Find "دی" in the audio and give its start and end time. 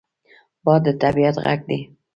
1.69-1.79